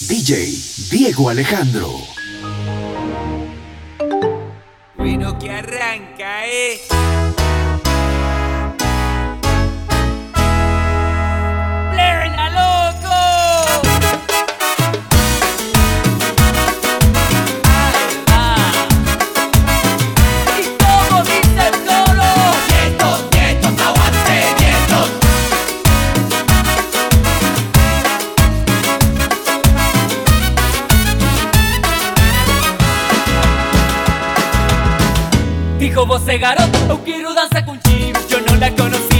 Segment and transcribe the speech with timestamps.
[0.00, 0.50] DJ
[0.90, 1.88] Diego Alejandro.
[4.96, 6.80] Bueno, que arranca, eh.
[36.24, 38.18] você garoto, eu quero dançar contigo.
[38.30, 39.13] Eu não la conheci.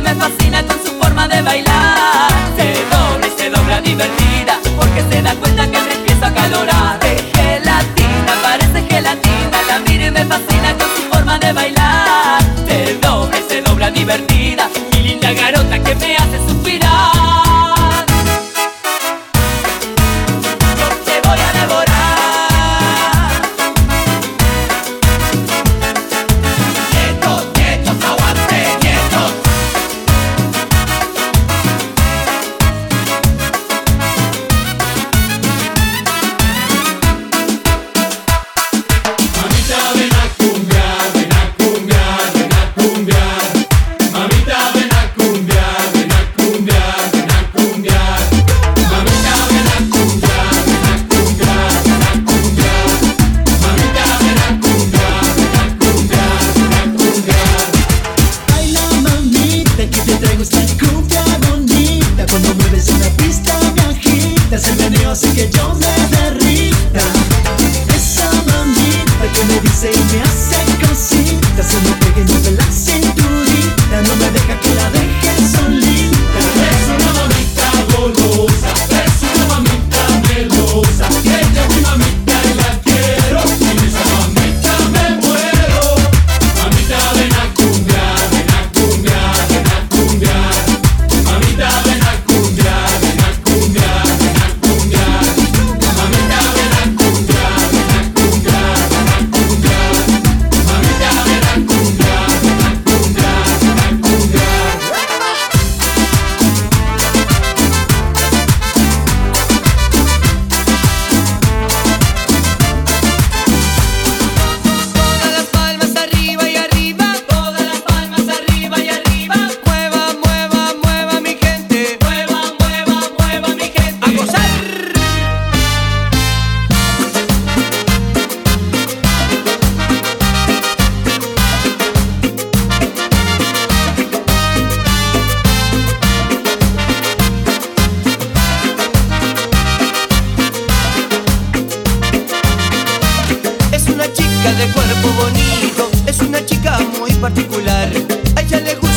[0.00, 2.30] me fascina con su forma de bailar.
[2.56, 4.53] Se dobla y se dobla divertida.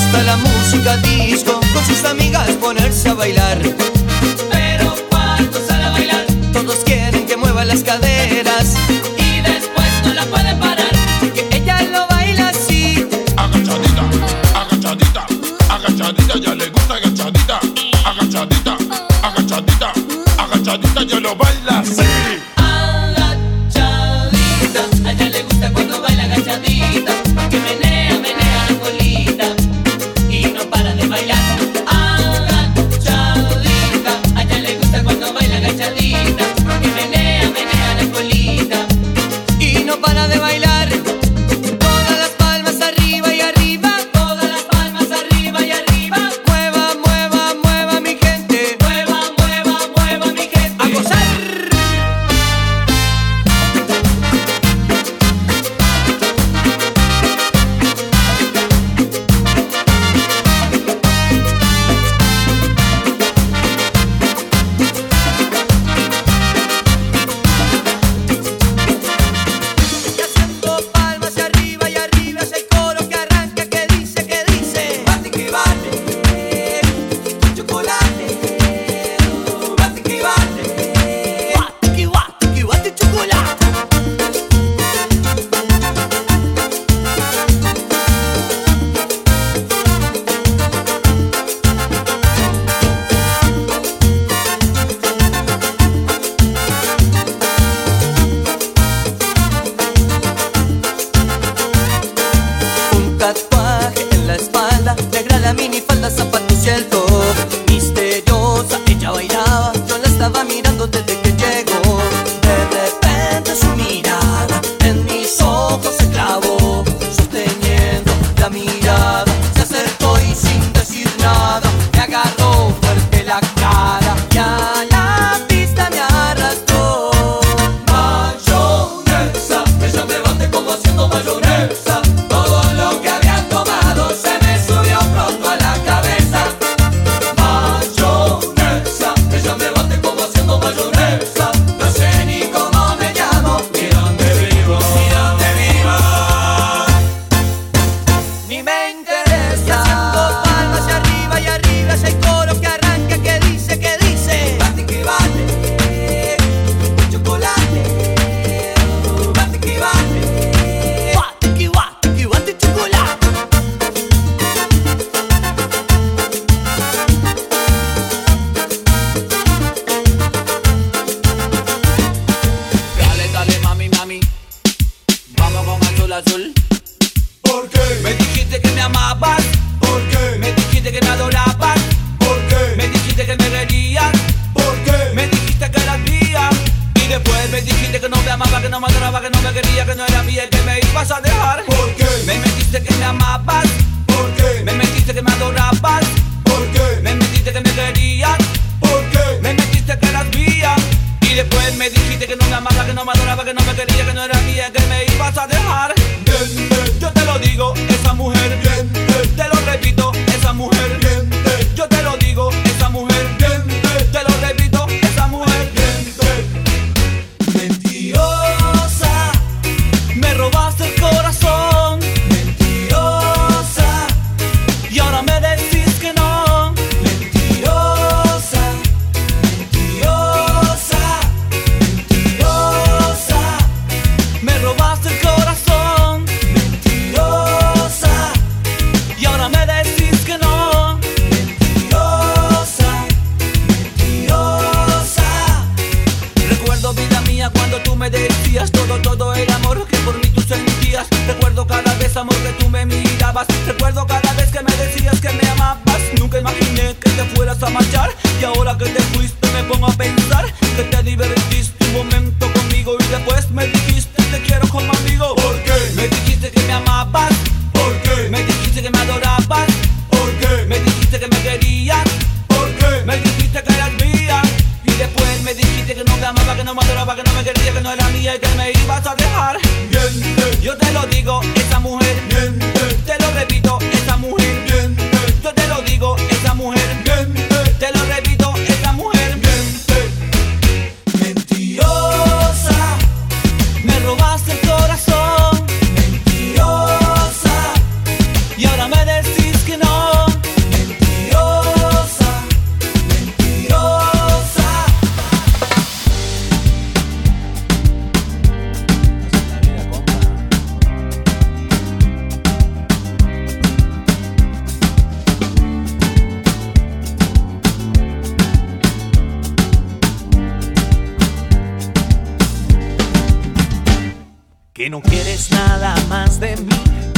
[0.08, 3.60] gusta la música disco, con sus amigas ponerse a bailar.
[4.52, 6.26] Pero ¿cuántos a bailar?
[6.54, 8.76] Todos quieren que mueva las caderas.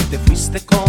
[0.10, 0.89] Te fuiste con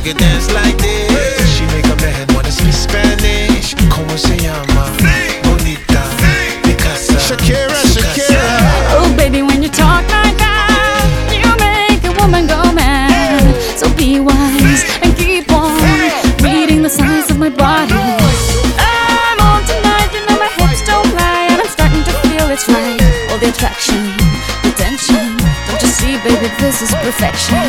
[0.00, 1.56] she can dance like this.
[1.56, 3.74] She make a man wanna speak Spanish.
[3.90, 4.86] Como se llama?
[5.42, 6.02] Bonita.
[6.64, 7.18] Mi casa.
[7.18, 8.40] Shakira, Shakira.
[8.96, 13.54] Oh, baby, when you talk like that, you make a woman go mad.
[13.76, 15.76] So be wise and keep on
[16.42, 17.92] reading the signs of my body.
[17.92, 22.66] I'm on tonight, you know my hips don't lie, and I'm starting to feel it's
[22.68, 23.00] right.
[23.30, 24.00] All the attraction,
[24.64, 25.36] attention.
[25.68, 27.59] Don't you see, baby, this is perfection.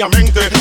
[0.00, 0.59] diariamente.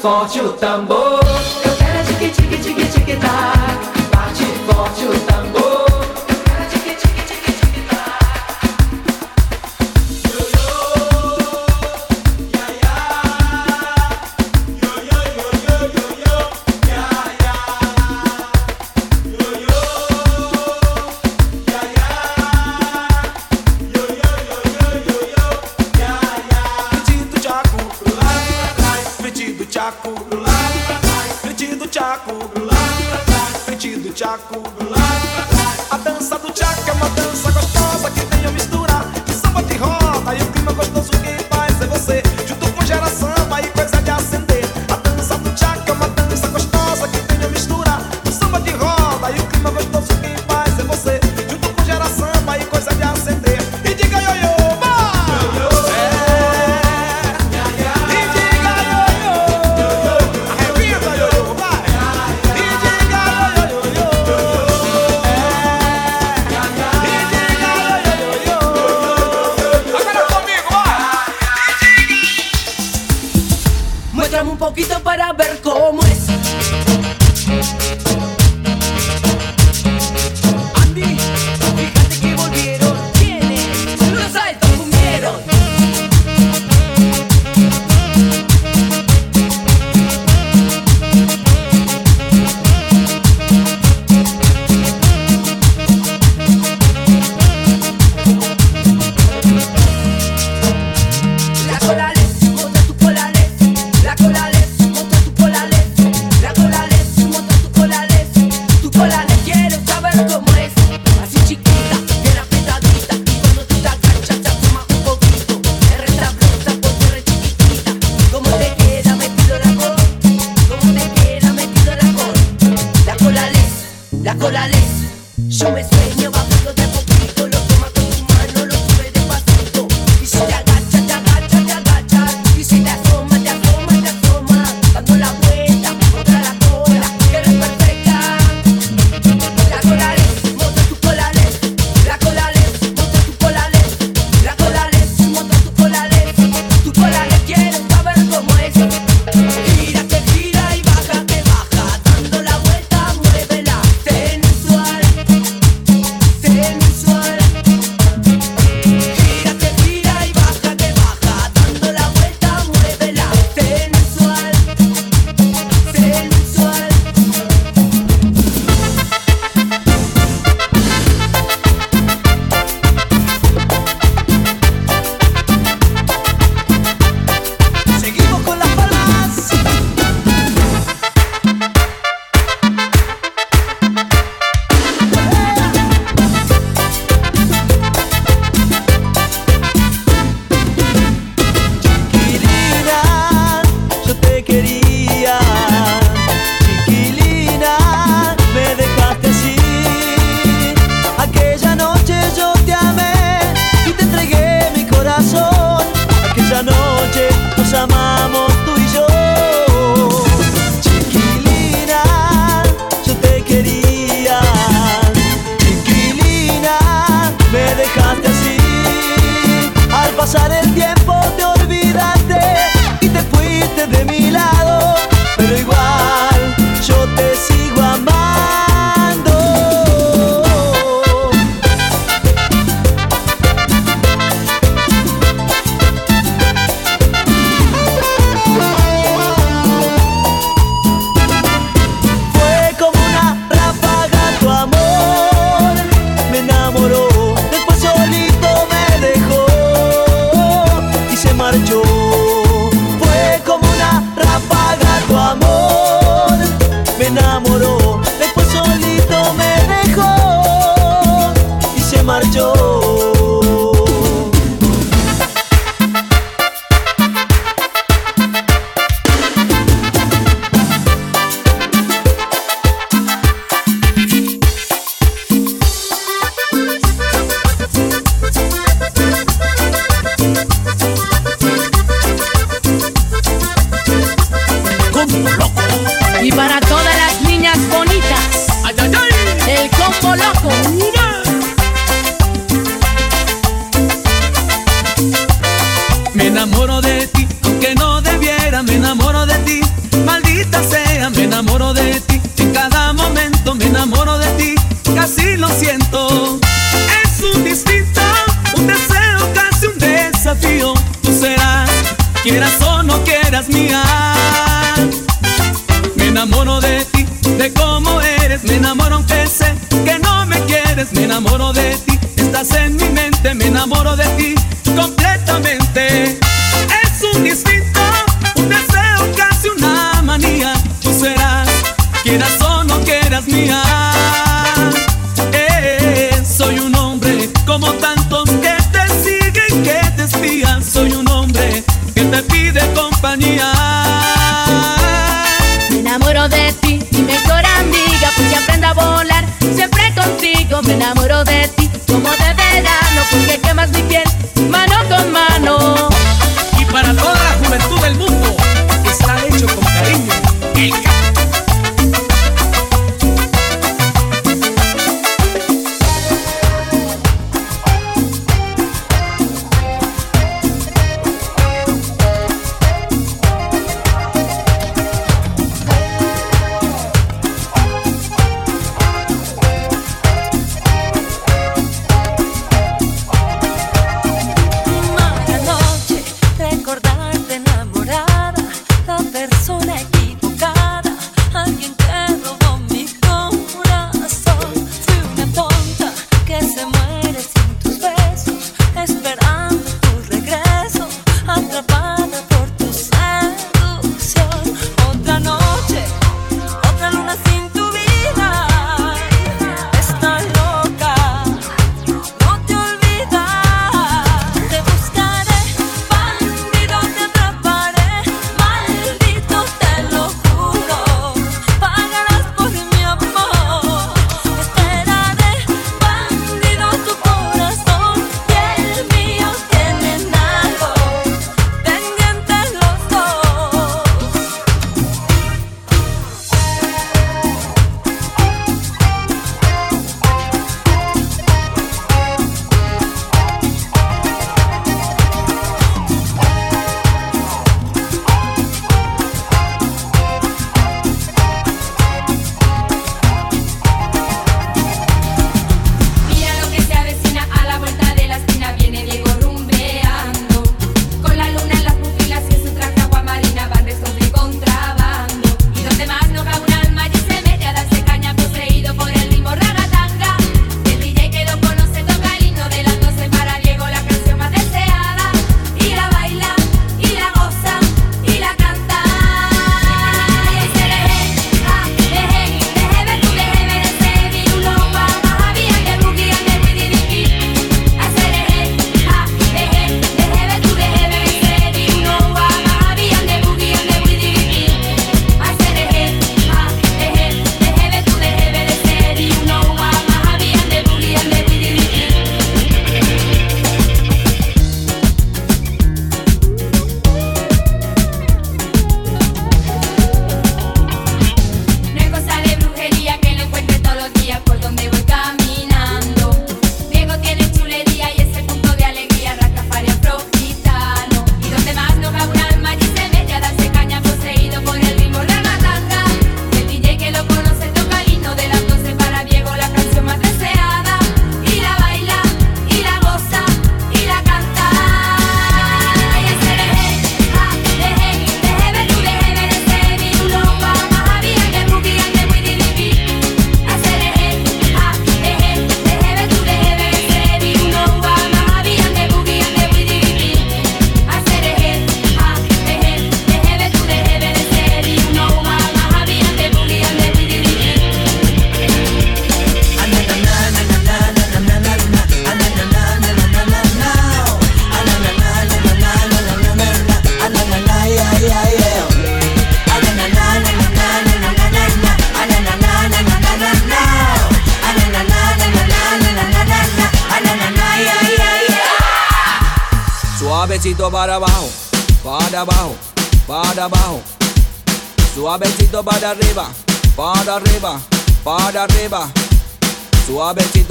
[0.00, 1.05] 放手，淡薄。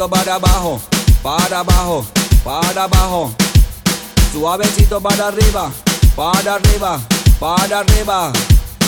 [0.05, 0.81] Suavecito para abajo,
[1.23, 2.05] para abajo,
[2.43, 3.35] para abajo.
[4.31, 5.71] Suavecito para arriba,
[6.15, 7.01] para arriba,
[7.39, 8.31] para arriba.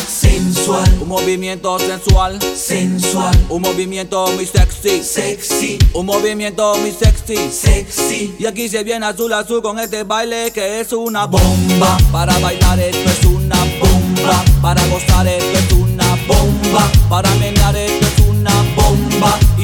[0.08, 8.36] Sensual, un movimiento sensual, sensual, un movimiento muy sexy, sexy, un movimiento muy sexy, sexy.
[8.38, 11.98] Y aquí se viene azul azul con este baile que es una bomba.
[12.12, 18.07] Para bailar esto es una bomba, para gozar esto es una bomba, para menear esto.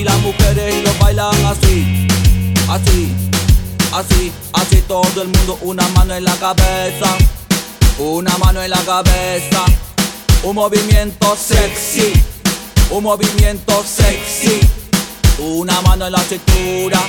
[0.04, 2.08] Y las mujeres lo bailan así,
[2.68, 3.16] así,
[3.94, 7.16] así, así todo el mundo una mano en la cabeza.
[7.98, 9.64] Una mano en la cabeza,
[10.44, 12.12] un movimiento sexy,
[12.90, 14.60] un movimiento sexy.
[15.40, 17.00] Una mano en la cintura,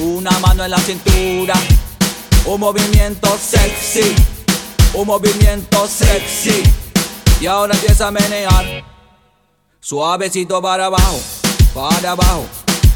[0.00, 1.54] una mano en la cintura.
[2.46, 4.14] Un movimiento sexy,
[4.94, 6.62] un movimiento sexy.
[7.42, 8.96] Y ahora empieza a menear.
[9.80, 11.20] Suavecito para abajo,
[11.76, 12.46] para abajo,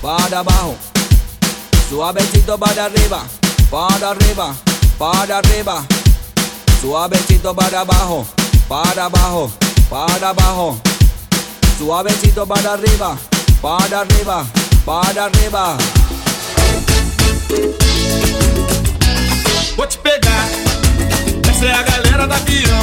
[0.01, 0.75] para abajo.
[1.91, 3.27] Suavecito para arriba,
[3.71, 4.57] para arriba,
[4.99, 5.85] para arriba.
[6.81, 8.27] Suavecito para abajo,
[8.67, 9.53] para abajo,
[9.91, 10.81] para abajo.
[11.77, 13.19] Suavecito para arriba,
[13.61, 14.47] para arriba,
[14.87, 15.77] para arriba.
[19.77, 20.49] Vou te pegar,
[21.51, 22.81] essa é a galera da avião.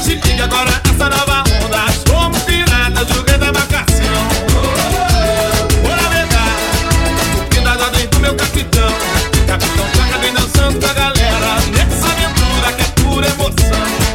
[0.00, 1.86] Se liga agora essa nova onda.
[2.06, 3.77] Somos piratas, joguei da marcação.
[8.20, 8.88] Meu capitão.
[9.46, 11.60] Capitão Placa vem dançando com a galera.
[11.72, 14.07] Nessa aventura que é pura emoção.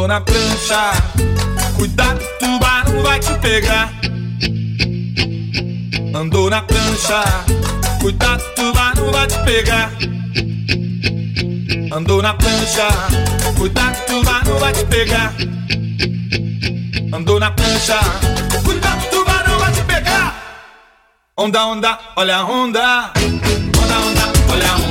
[0.00, 0.92] Andou na prancha,
[1.76, 3.92] cuidado, tubarão vai te pegar.
[6.14, 7.22] Andou na prancha,
[8.00, 9.92] cuidado, tubarão vai te pegar.
[11.92, 12.88] Andou na prancha,
[13.58, 15.34] cuidado, tubarão vai te pegar.
[17.12, 17.98] Andou na prancha,
[18.64, 20.34] cuidado, tubarão vai te pegar.
[21.36, 23.12] Onda, onda, olha a onda.
[23.76, 24.76] Onda, onda, olha a.
[24.76, 24.89] Onda,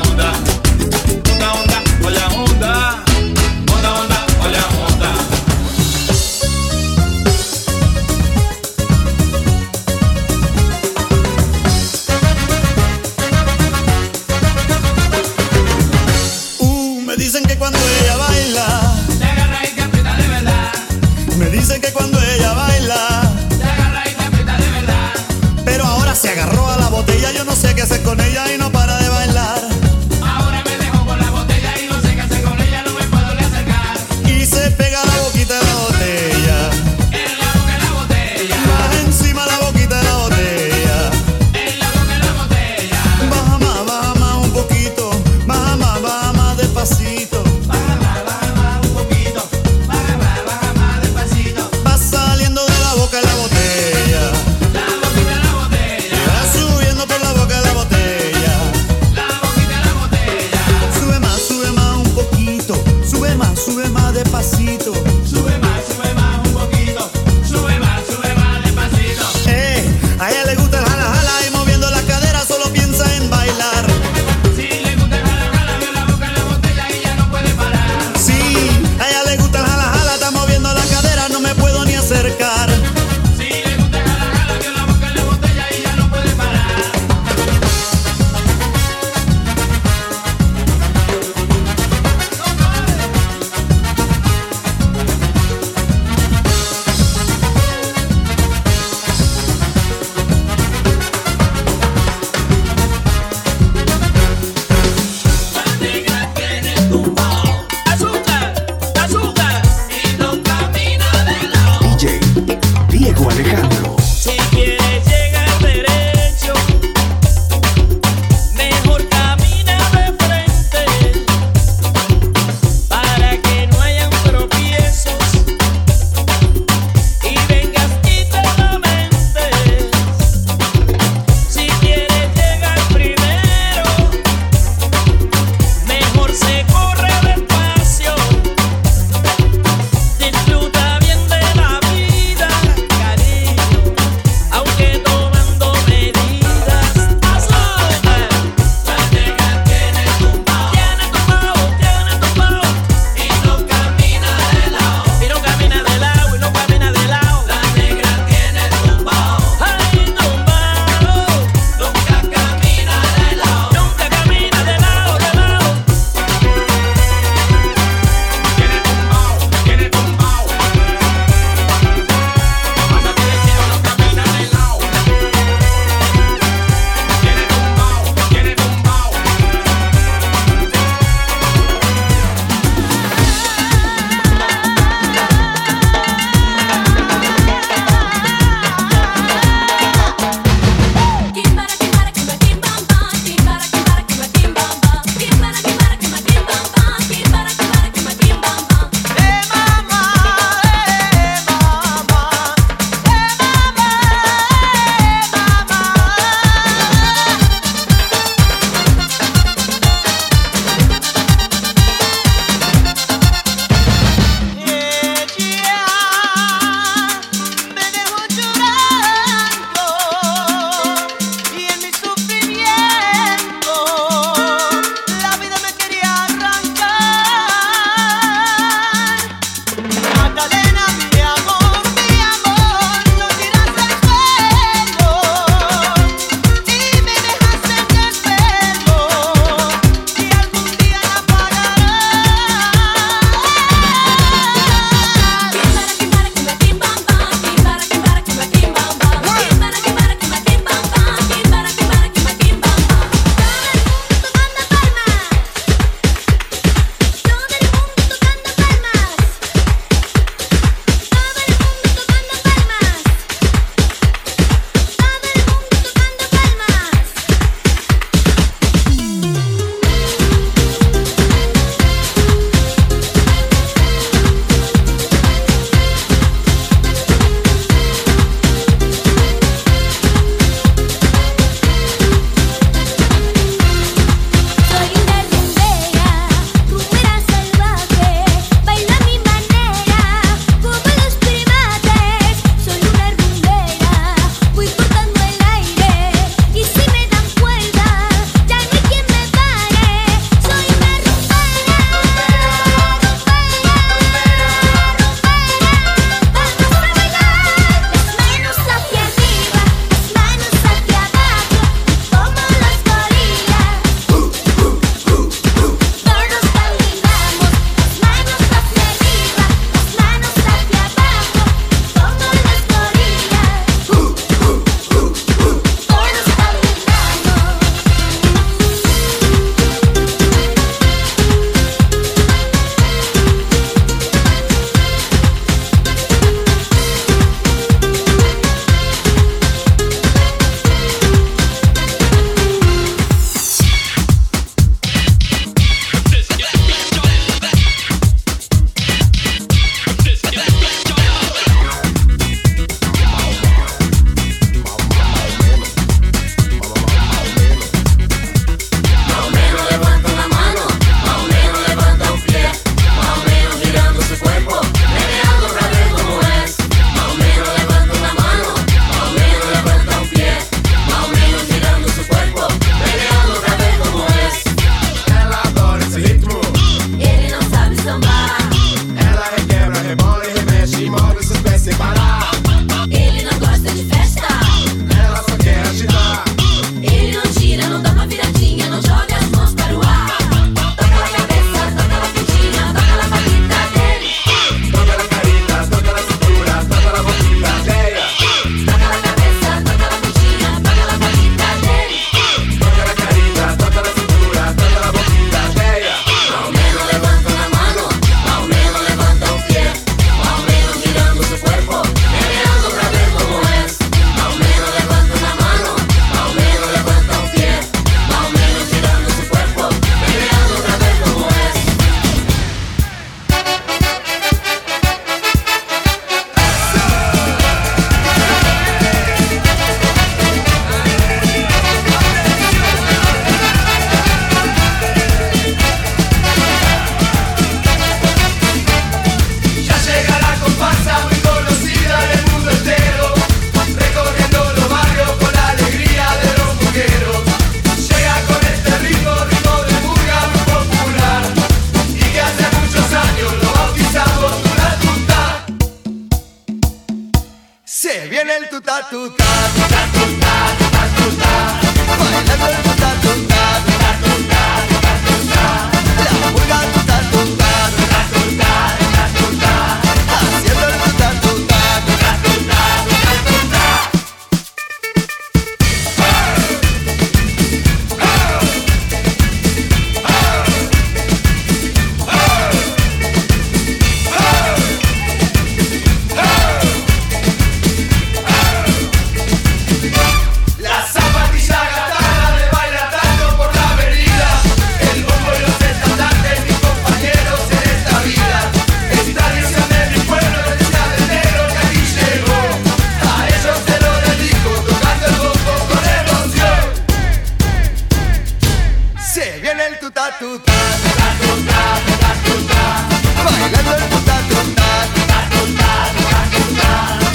[513.23, 517.09] Vai, la tua puntata, puntata, puntata, puntata, puntata.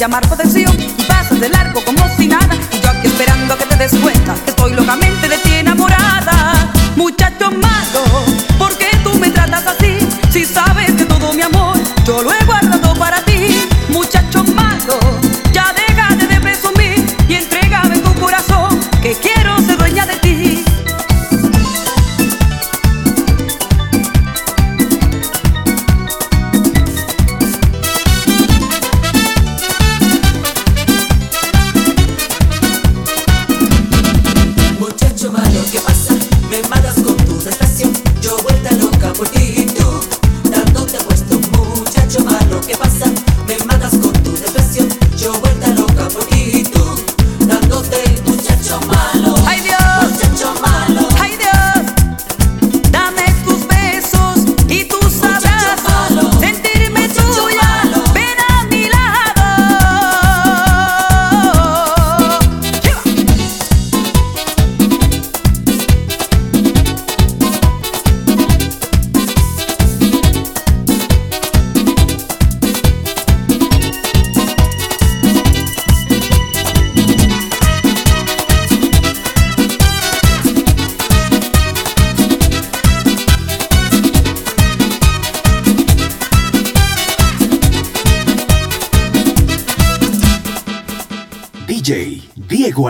[0.00, 2.56] llamar tu atención y pasas de largo como si nada.
[2.72, 6.72] Y yo aquí esperando a que te des cuenta que estoy locamente de ti enamorada.
[6.96, 8.09] Muchachos malos.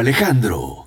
[0.01, 0.80] Alejandro.